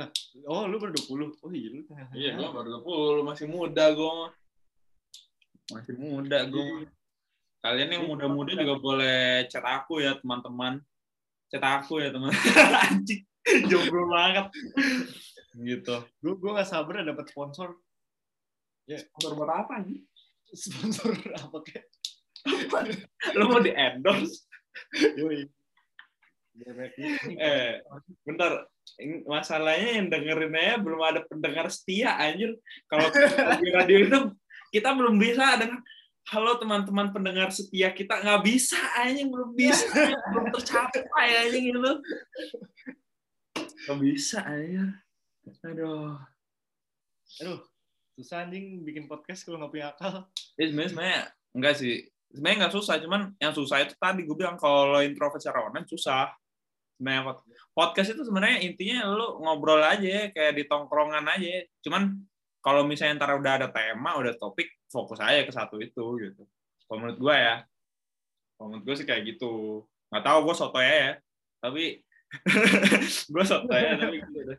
Oh 0.50 0.64
lu 0.66 0.78
baru 0.78 0.92
20. 0.94 1.42
Oh 1.42 1.50
iya 1.52 1.68
lu. 1.74 1.82
Iya, 2.14 2.30
gue 2.38 2.48
baru 2.48 2.68
20, 3.22 3.28
masih 3.28 3.46
muda 3.50 3.84
gue. 3.92 4.14
Masih 5.70 5.94
muda 5.98 6.38
gue. 6.46 6.88
Kalian 7.60 7.90
yang 7.92 8.04
muda-muda 8.08 8.56
juga 8.56 8.80
boleh 8.80 9.44
chat 9.52 9.60
aku 9.60 10.00
ya, 10.00 10.16
teman-teman. 10.16 10.80
Chat 11.52 11.60
aku 11.60 12.00
ya, 12.00 12.08
teman. 12.08 12.32
Anjing. 12.88 13.22
Jomblo 13.68 14.08
banget. 14.08 14.48
Gitu. 15.56 15.96
Gue 16.24 16.34
gue 16.40 16.50
gak 16.56 16.68
sabar 16.68 17.04
dapat 17.04 17.28
sponsor. 17.28 17.76
Sponsor 18.90 19.30
buat 19.38 19.50
apa 19.54 19.72
anjing? 19.78 20.02
Sponsor 20.50 21.14
apa 21.30 21.56
kayak? 21.62 21.86
Lu 23.38 23.44
mau 23.46 23.62
di 23.62 23.70
endorse? 23.70 24.48
Yoi. 25.14 25.46
Eh, 27.38 27.78
bentar. 28.26 28.66
Masalahnya 29.24 30.02
yang 30.02 30.08
dengerin 30.10 30.54
aja 30.58 30.74
belum 30.82 31.00
ada 31.00 31.20
pendengar 31.24 31.70
setia 31.70 32.18
anjir. 32.18 32.58
Kalau 32.90 33.06
di 33.62 33.68
radio 33.70 33.96
itu 34.02 34.18
kita 34.74 34.90
belum 34.94 35.14
bisa 35.18 35.56
dengar 35.58 35.80
Halo 36.30 36.60
teman-teman 36.62 37.10
pendengar 37.10 37.48
setia 37.50 37.90
kita 37.90 38.20
nggak 38.22 38.44
bisa 38.46 38.78
anjing 39.02 39.32
belum 39.32 39.50
bisa 39.56 39.88
belum 40.30 40.52
tercapai 40.54 41.48
anjing 41.48 41.74
gitu. 41.74 41.92
Nggak 43.88 43.98
bisa 43.98 44.38
anjir. 44.44 44.94
Aduh. 45.64 46.20
Aduh, 47.40 47.58
susah 48.14 48.46
anjing 48.46 48.84
bikin 48.86 49.10
podcast 49.10 49.42
kalau 49.42 49.64
nggak 49.64 49.72
punya 49.72 49.86
akal. 49.90 50.28
Ya 50.54 50.70
sebenarnya 50.70 50.90
sebenarnya 50.92 51.22
enggak 51.56 51.74
sih. 51.82 51.94
Sebenarnya 52.30 52.56
nggak 52.62 52.74
susah, 52.78 52.94
cuman 53.02 53.20
yang 53.42 53.52
susah 53.56 53.76
itu 53.82 53.94
tadi 53.98 54.20
gue 54.22 54.36
bilang 54.38 54.54
kalau 54.54 55.02
introvert 55.02 55.42
secara 55.42 55.66
online 55.66 55.88
susah. 55.90 56.30
Pod- 57.00 57.44
podcast 57.72 58.12
itu 58.12 58.22
sebenarnya 58.28 58.60
intinya 58.60 59.08
lu 59.08 59.40
ngobrol 59.40 59.80
aja 59.80 60.28
kayak 60.30 60.52
di 60.54 60.64
tongkrongan 60.68 61.24
aja. 61.24 61.64
Cuman 61.80 62.20
kalau 62.60 62.84
misalnya 62.84 63.24
ntar 63.24 63.40
udah 63.40 63.52
ada 63.56 63.68
tema, 63.72 64.20
udah 64.20 64.36
topik, 64.36 64.68
fokus 64.92 65.16
aja 65.24 65.40
ke 65.48 65.52
satu 65.52 65.80
itu 65.80 66.04
gitu. 66.20 66.44
Kalau 66.84 66.98
menurut 67.00 67.18
gue 67.18 67.34
ya. 67.34 67.56
Kalau 68.60 68.66
menurut 68.68 68.84
gue 68.84 68.94
sih 69.00 69.08
kayak 69.08 69.24
gitu. 69.24 69.84
Nggak 70.12 70.24
tahu 70.28 70.38
gue 70.44 70.54
soto 70.54 70.80
ya, 70.82 71.16
tapi 71.64 72.04
gue 73.32 73.44
soto 73.48 73.72
ya 73.72 73.96
tapi 73.96 74.20
gitu 74.20 74.38
deh. 74.44 74.58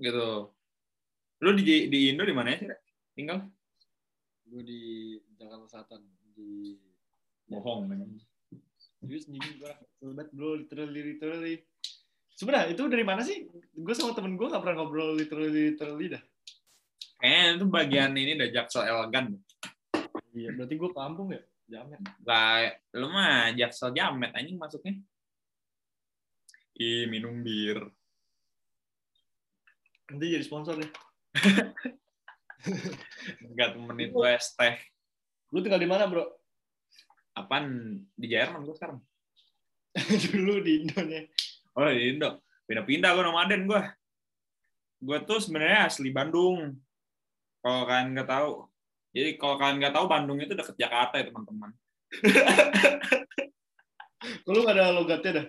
Gitu. 0.00 0.28
Lu 1.42 1.50
di 1.58 1.92
di 1.92 1.98
Indo 2.14 2.24
di 2.24 2.32
mana 2.32 2.56
ya? 2.56 2.58
Cira? 2.64 2.76
Tinggal? 3.12 3.38
Gue 4.48 4.62
di 4.64 4.80
Jakarta 5.36 5.66
Selatan 5.68 6.00
di 6.32 6.80
Bohong. 7.52 7.84
men. 7.84 8.31
Serius 9.02 9.26
nih 9.26 9.42
gue 9.58 9.72
sobat 9.98 10.30
bro 10.30 10.54
literally 10.54 11.02
literally. 11.02 11.54
Sebenarnya 12.38 12.70
itu 12.70 12.86
dari 12.86 13.02
mana 13.02 13.26
sih? 13.26 13.50
Gue 13.74 13.98
sama 13.98 14.14
temen 14.14 14.38
gue 14.38 14.46
gak 14.46 14.62
pernah 14.62 14.78
ngobrol 14.78 15.18
literally 15.18 15.74
literally 15.74 16.14
dah. 16.14 16.22
Kayaknya 17.18 17.46
itu 17.58 17.66
bagian 17.66 18.12
ini 18.14 18.38
udah 18.38 18.50
jaksel 18.54 18.86
elegan. 18.86 19.42
Iya, 20.30 20.54
berarti 20.54 20.74
gue 20.78 20.90
kampung 20.94 21.34
ya? 21.34 21.42
Jamet. 21.66 21.98
Lah, 22.22 22.70
lu 22.94 23.10
mah 23.10 23.50
jaksel 23.58 23.90
jamet 23.90 24.30
anjing 24.38 24.58
masuknya. 24.58 24.94
Ih, 26.78 27.10
minum 27.10 27.42
bir. 27.42 27.82
Nanti 30.10 30.26
jadi 30.30 30.46
sponsor 30.46 30.78
deh. 30.78 30.90
Enggak 33.50 33.74
menit 33.82 34.14
gue 34.14 34.30
teh. 34.38 34.76
Lu 35.50 35.58
tinggal 35.58 35.82
di 35.82 35.90
mana 35.90 36.06
bro? 36.06 36.41
Apaan 37.32 37.96
di 38.12 38.26
Jerman 38.28 38.64
gue 38.64 38.76
sekarang? 38.76 39.00
Dulu 40.28 40.54
di 40.64 40.72
Indonesia. 40.84 41.32
Oh, 41.76 41.88
di 41.88 42.12
Indo. 42.12 42.44
Pindah-pindah 42.68 43.10
gue 43.16 43.24
nomaden 43.24 43.62
gue. 43.68 43.82
Gue 45.02 45.18
tuh 45.24 45.40
sebenarnya 45.40 45.88
asli 45.88 46.12
Bandung. 46.12 46.76
Kalau 47.64 47.88
kalian 47.88 48.12
nggak 48.14 48.28
tahu. 48.28 48.68
Jadi 49.12 49.36
kalau 49.36 49.56
kalian 49.60 49.76
nggak 49.80 49.94
tahu 49.96 50.06
Bandung 50.08 50.38
itu 50.40 50.52
deket 50.52 50.76
Jakarta 50.76 51.20
ya 51.20 51.28
teman-teman. 51.28 51.70
Lu 54.46 54.62
gak 54.62 54.78
ada 54.78 54.94
logatnya 54.94 55.42
dah? 55.42 55.46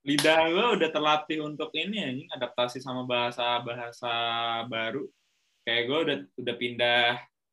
lidah 0.00 0.48
gue 0.48 0.66
udah 0.80 0.88
terlatih 0.88 1.44
untuk 1.44 1.68
ini 1.76 2.00
anjing 2.00 2.30
adaptasi 2.32 2.80
sama 2.80 3.04
bahasa 3.04 3.60
bahasa 3.60 4.12
baru 4.64 5.04
kayak 5.60 5.82
gue 5.84 5.98
udah 6.08 6.16
udah 6.40 6.54
pindah 6.56 7.04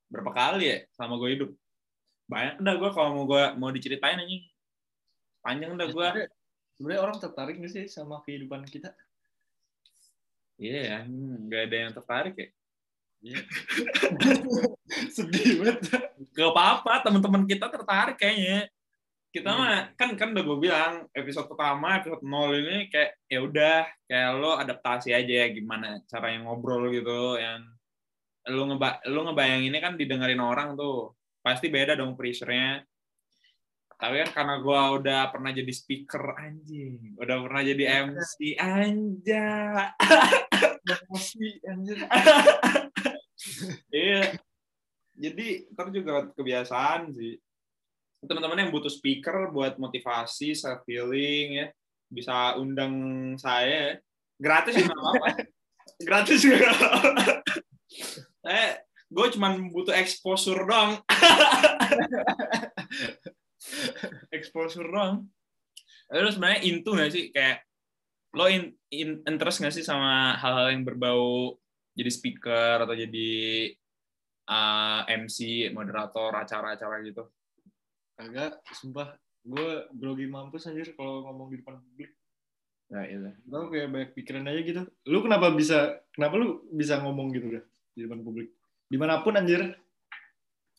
berapa 0.08 0.32
kali 0.32 0.66
ya 0.72 0.78
sama 0.96 1.20
gue 1.20 1.30
hidup 1.36 1.52
banyak 2.28 2.60
udah 2.60 2.74
gue 2.76 2.90
kalau 2.92 3.10
mau 3.16 3.26
gue 3.26 3.44
mau 3.56 3.72
diceritain 3.72 4.20
anjing 4.20 4.44
panjang 5.42 5.72
udah 5.74 5.88
gue 5.88 6.08
Sebenarnya 6.78 7.02
orang 7.02 7.18
tertarik 7.18 7.58
gak 7.58 7.74
sih 7.74 7.90
sama 7.90 8.22
kehidupan 8.22 8.62
kita? 8.70 8.94
iya 10.62 10.82
ya 10.86 10.98
nggak 11.10 11.62
ada 11.70 11.78
yang 11.88 11.94
tertarik 11.94 12.36
ya 12.38 12.50
Iya. 13.18 13.42
Sedih 15.16 15.58
banget. 15.58 15.90
gak 16.38 16.50
apa-apa 16.54 17.02
teman-teman 17.02 17.50
kita 17.50 17.66
tertarik 17.66 18.14
kayaknya 18.22 18.70
kita 19.34 19.50
mah 19.54 19.90
kan 19.98 20.14
kan 20.14 20.34
udah 20.38 20.44
gue 20.46 20.58
bilang 20.58 20.94
episode 21.18 21.50
pertama 21.50 21.98
episode 21.98 22.22
nol 22.22 22.54
ini 22.54 22.94
kayak 22.94 23.18
ya 23.26 23.40
udah 23.42 23.78
kayak 24.06 24.30
lo 24.38 24.58
adaptasi 24.58 25.18
aja 25.18 25.34
ya 25.46 25.48
gimana 25.50 26.02
cara 26.06 26.34
yang 26.34 26.46
ngobrol 26.46 26.90
gitu 26.94 27.38
yang 27.42 27.66
lo 28.54 28.64
ngeba 28.70 29.02
lo 29.10 29.20
ngebayanginnya 29.30 29.82
kan 29.82 29.94
didengerin 29.98 30.42
orang 30.42 30.78
tuh 30.78 31.17
pasti 31.48 31.72
beda 31.72 31.96
dong 31.96 32.20
pressure-nya 32.20 32.84
tapi 33.98 34.22
kan 34.22 34.30
karena 34.30 34.56
gue 34.62 34.82
udah 35.02 35.22
pernah 35.34 35.50
jadi 35.50 35.74
speaker 35.74 36.38
anjing. 36.38 37.18
Udah 37.18 37.42
pernah 37.42 37.66
jadi 37.66 37.84
MC 38.06 38.54
anja 38.62 39.50
Emosi 40.86 41.58
anjir. 41.66 42.06
iya. 43.90 44.38
Jadi 45.18 45.66
ntar 45.74 45.90
juga 45.90 46.30
kebiasaan 46.30 47.10
sih. 47.10 47.42
Teman-teman 48.22 48.70
yang 48.70 48.70
butuh 48.70 48.94
speaker 48.94 49.50
buat 49.50 49.82
motivasi 49.82 50.54
self 50.54 50.86
healing 50.86 51.66
ya 51.66 51.68
bisa 52.08 52.56
undang 52.56 52.94
saya 53.36 54.00
gratis 54.40 54.80
juga 54.80 54.96
nggak 54.96 55.14
apa 55.20 55.30
gratis 56.08 56.40
juga 56.40 56.72
eh 58.48 58.87
gue 59.08 59.28
cuma 59.36 59.56
butuh 59.72 59.96
exposure 59.96 60.68
dong 60.68 61.00
exposure 64.36 64.88
dong 64.88 65.32
lo 66.12 66.30
sebenarnya 66.32 66.64
into 66.64 66.96
nggak 66.96 67.12
sih 67.12 67.32
kayak 67.32 67.64
lo 68.36 68.48
in, 68.48 68.72
in- 68.92 69.24
interest 69.28 69.64
nggak 69.64 69.76
sih 69.76 69.84
sama 69.84 70.36
hal-hal 70.40 70.72
yang 70.72 70.88
berbau 70.88 71.56
jadi 71.98 72.12
speaker 72.14 72.86
atau 72.86 72.94
jadi 72.94 73.32
uh, 74.48 75.02
MC 75.10 75.70
moderator 75.74 76.32
acara-acara 76.36 77.02
gitu 77.04 77.26
Agak, 78.18 78.66
sumpah. 78.74 79.14
Gue 79.46 79.86
grogi 79.94 80.26
mampus 80.26 80.68
anjir 80.68 80.92
kalau 80.98 81.24
ngomong 81.30 81.54
di 81.54 81.62
depan 81.62 81.80
publik. 81.80 82.12
Nah, 82.90 83.06
iya. 83.06 83.32
Tau 83.46 83.70
kayak 83.70 83.90
banyak 83.94 84.12
pikiran 84.18 84.50
aja 84.50 84.62
gitu. 84.66 84.82
Lu 85.08 85.22
kenapa 85.22 85.54
bisa, 85.54 86.02
kenapa 86.12 86.42
lu 86.42 86.66
bisa 86.74 86.98
ngomong 87.00 87.32
gitu 87.32 87.62
dah 87.62 87.64
di 87.94 88.00
depan 88.04 88.26
publik? 88.26 88.57
Di 88.88 88.96
mana 88.96 89.20
pun 89.24 89.36
anjir. 89.36 89.76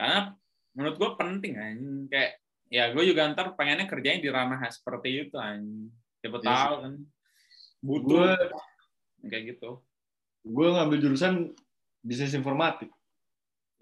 Karena 0.01 0.33
menurut 0.73 0.97
gue 0.97 1.11
penting 1.21 1.53
anjing. 1.61 2.09
Kayak 2.09 2.33
ya 2.69 2.93
gue 2.93 3.05
juga 3.05 3.29
ntar 3.33 3.57
pengennya 3.57 3.89
kerjanya 3.89 4.21
di 4.21 4.31
ranah 4.33 4.61
seperti 4.73 5.29
itu 5.29 5.37
anjing. 5.37 5.93
Siapa 6.21 6.37
Iya 6.41 6.49
tahu 6.49 6.77
kan. 6.85 6.95
Butuh 7.79 8.05
Gue 8.09 8.31
kayak 9.29 9.45
gitu. 9.57 9.71
gue 10.49 10.67
ngambil 10.71 10.99
jurusan 11.03 11.53
bisnis 12.01 12.33
informatik. 12.33 12.89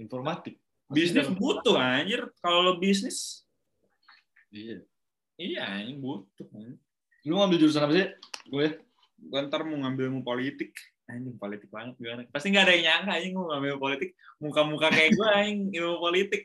Informatik. 0.00 0.58
Bisnis 0.90 1.30
butuh 1.30 1.76
anjir. 1.78 2.26
Kalau 2.42 2.62
lo 2.62 2.72
bisnis 2.78 3.42
Iya. 4.50 4.82
iya 5.36 5.60
anjing 5.68 6.00
butuh. 6.00 6.46
Anjing. 6.50 6.78
Lu 7.26 7.38
ngambil 7.38 7.58
jurusan 7.60 7.82
apa 7.86 7.92
sih? 7.94 8.08
Gue. 8.50 8.66
Gue 9.16 9.38
ntar 9.48 9.64
mau 9.64 9.76
ngambil 9.80 10.12
ilmu 10.12 10.22
politik. 10.22 10.72
Anjing 11.06 11.38
politik 11.38 11.70
banget 11.70 11.94
gue. 12.02 12.26
Pasti 12.34 12.50
nggak 12.50 12.66
ada 12.66 12.74
yang 12.74 12.84
nyangka 12.90 13.12
anjing 13.14 13.32
gue 13.38 13.46
ngambil 13.46 13.78
politik. 13.78 14.10
Muka-muka 14.42 14.90
kayak 14.90 15.14
gue 15.14 15.28
anjing 15.30 15.70
ilmu 15.70 16.02
politik. 16.02 16.42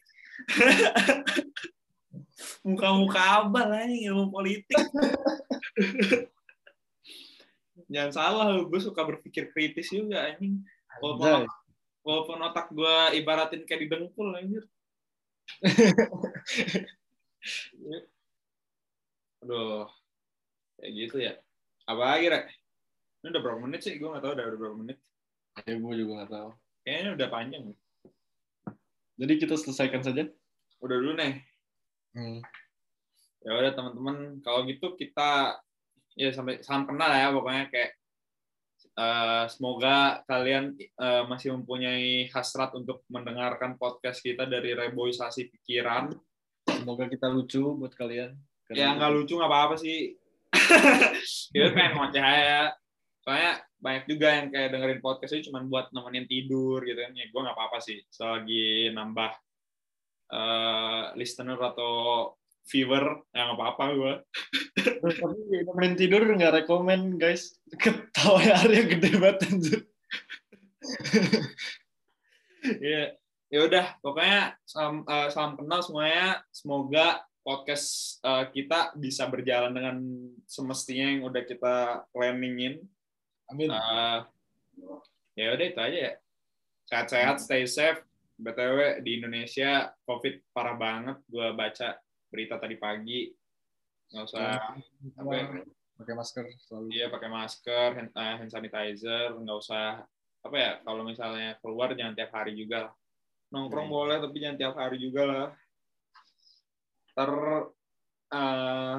Muka-muka 2.68 3.42
abal 3.42 3.74
anjing 3.74 4.14
ilmu 4.14 4.30
politik. 4.30 4.78
Jangan 7.92 8.12
salah, 8.14 8.56
gue 8.56 8.80
suka 8.80 9.04
berpikir 9.04 9.52
kritis 9.52 9.90
juga 9.90 10.30
anjing. 10.30 10.62
Walaupun, 11.02 11.28
Anjay. 11.28 11.50
walaupun 12.06 12.38
otak 12.46 12.70
gue 12.70 13.18
ibaratin 13.18 13.66
kayak 13.66 13.90
didengkul 13.90 14.30
anjir. 14.38 14.64
Aduh, 19.42 19.90
kayak 20.78 20.92
gitu 20.94 21.18
ya. 21.18 21.34
Apa 21.90 22.16
lagi, 22.16 22.30
Rek? 22.30 22.61
Ini 23.22 23.30
udah 23.30 23.42
berapa 23.42 23.60
menit 23.62 23.82
sih? 23.86 24.02
Gue 24.02 24.10
nggak 24.10 24.26
tahu 24.26 24.34
udah 24.34 24.46
berapa 24.58 24.78
menit. 24.82 24.98
Ya, 25.62 25.76
gue 25.78 25.94
juga 25.94 26.12
gak 26.26 26.32
tahu. 26.34 26.50
Kayaknya 26.82 27.12
udah 27.14 27.28
panjang. 27.30 27.64
Jadi 29.22 29.34
kita 29.38 29.56
selesaikan 29.60 30.02
saja. 30.02 30.26
Udah 30.82 30.96
dulu 30.98 31.14
nih. 31.14 31.34
Hmm. 32.18 32.40
Ya 33.46 33.52
udah 33.54 33.72
teman-teman, 33.78 34.42
kalau 34.42 34.66
gitu 34.66 34.98
kita 34.98 35.62
ya 36.18 36.30
sampai 36.34 36.66
salam 36.66 36.90
kenal 36.90 37.08
ya 37.14 37.32
pokoknya 37.32 37.66
kayak 37.70 37.92
eh, 38.98 39.46
semoga 39.54 40.26
kalian 40.26 40.74
eh, 40.82 41.24
masih 41.30 41.54
mempunyai 41.54 42.26
hasrat 42.34 42.74
untuk 42.74 43.06
mendengarkan 43.14 43.78
podcast 43.78 44.26
kita 44.26 44.50
dari 44.50 44.74
reboisasi 44.74 45.54
pikiran. 45.54 46.10
Semoga 46.66 47.06
kita 47.06 47.30
lucu 47.30 47.78
buat 47.78 47.94
kalian. 47.94 48.34
Ya 48.74 48.96
nggak 48.98 49.14
lucu 49.14 49.38
nggak 49.38 49.52
apa-apa 49.52 49.76
sih. 49.78 50.18
Kita 51.52 51.72
pengen 51.76 52.00
ngoceh 52.00 52.24
aja. 52.24 52.72
Soalnya 53.22 53.62
banyak 53.78 54.06
juga 54.10 54.28
yang 54.34 54.48
kayak 54.50 54.70
dengerin 54.74 55.02
podcast 55.02 55.34
itu 55.38 55.50
cuma 55.50 55.62
buat 55.66 55.94
nemenin 55.94 56.26
tidur 56.26 56.82
gitu 56.82 56.98
kan. 56.98 57.14
Ya 57.14 57.26
gue 57.30 57.42
nggak 57.42 57.58
apa-apa 57.58 57.78
sih. 57.82 58.02
Selagi 58.10 58.94
nambah 58.94 59.32
eh, 60.34 61.04
listener 61.18 61.58
atau 61.58 61.94
viewer 62.62 63.26
yang 63.34 63.58
apa 63.58 63.74
apa 63.74 63.84
gue 63.98 64.14
tapi 65.02 65.66
nemenin 65.66 65.98
tidur 65.98 66.22
nggak 66.24 66.62
rekomen 66.62 67.18
guys 67.18 67.58
ketawa 67.82 68.38
Arya 68.38 68.86
gede 68.86 69.18
banget 69.18 69.50
anjir 69.50 69.82
Iya, 72.62 73.18
ya 73.50 73.60
udah 73.66 73.86
pokoknya 74.06 74.54
salam, 74.70 75.02
uh, 75.10 75.30
salam 75.34 75.58
kenal 75.58 75.82
semuanya. 75.82 76.46
Semoga 76.54 77.26
podcast 77.42 78.18
uh, 78.22 78.46
kita 78.54 78.94
bisa 78.94 79.26
berjalan 79.26 79.74
dengan 79.74 79.98
semestinya 80.46 81.10
yang 81.10 81.26
udah 81.26 81.44
kita 81.46 82.06
planningin. 82.14 82.86
Amin 83.52 83.70
Uh, 83.70 84.20
ya 85.36 85.54
udah 85.56 85.66
itu 85.68 85.80
aja 85.80 86.00
ya. 86.12 86.14
Sehat-sehat, 86.88 87.40
stay 87.40 87.64
safe. 87.68 88.04
BTW 88.42 89.06
di 89.06 89.22
Indonesia 89.22 89.94
COVID 90.04 90.50
parah 90.52 90.76
banget. 90.76 91.18
Gua 91.30 91.54
baca 91.54 91.96
berita 92.34 92.58
tadi 92.58 92.76
pagi. 92.76 93.30
Nggak 94.12 94.24
usah 94.28 94.60
apa 95.16 95.32
ya, 95.32 95.46
pakai 95.96 96.14
masker 96.18 96.44
selalu 96.68 96.88
Iya 96.92 97.08
pakai 97.14 97.30
masker, 97.30 97.90
hand, 97.96 98.12
uh, 98.12 98.36
hand 98.42 98.52
sanitizer, 98.52 99.32
nggak 99.38 99.58
usah 99.62 100.04
apa 100.42 100.56
ya 100.58 100.72
kalau 100.82 101.06
misalnya 101.06 101.54
keluar 101.62 101.94
jangan 101.94 102.18
tiap 102.18 102.34
hari 102.34 102.58
juga 102.58 102.90
lah. 102.90 102.94
Nongkrong 103.54 103.88
Hmm. 103.88 103.96
boleh 103.96 104.18
tapi 104.20 104.36
jangan 104.42 104.58
tiap 104.58 104.76
hari 104.76 104.98
juga 104.98 105.22
lah. 105.24 105.48
Ter 107.14 107.32
uh, 108.32 108.98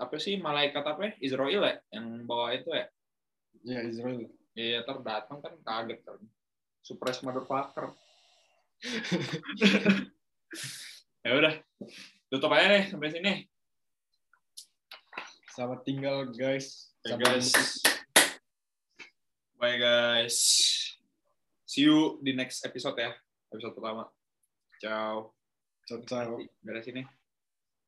apa 0.00 0.16
sih 0.16 0.40
malaikat 0.40 0.82
apa 0.82 1.00
ya? 1.04 1.12
Israel 1.20 1.62
ya 1.68 1.76
yang 1.92 2.24
bawa 2.24 2.56
itu 2.56 2.72
ya? 2.72 2.88
Ya 3.64 3.84
Israel 3.84 4.28
Iya 4.58 4.82
ter 4.82 4.98
datang 5.06 5.38
kan 5.38 5.54
kaget 5.62 6.00
kan. 6.02 6.18
Surprise 6.82 7.22
motherfucker. 7.22 7.94
ya 11.24 11.30
udah 11.36 11.54
tutup 12.32 12.50
aja 12.56 12.66
deh 12.66 12.84
sampai 12.88 13.12
sini. 13.12 13.34
selamat 15.50 15.84
tinggal 15.84 16.32
guys 16.32 16.96
Sampai 17.04 17.36
guys. 17.36 17.52
Bye 19.60 19.76
guys. 19.76 20.36
See 21.68 21.84
you 21.84 22.16
di 22.24 22.32
next 22.32 22.64
episode 22.64 22.96
ya. 22.96 23.12
Episode 23.52 23.76
pertama. 23.76 24.08
Ciao. 24.80 25.36
ciao 25.84 26.00
ciao 26.08 26.40
Beres 26.64 26.88
ini. 26.88 27.19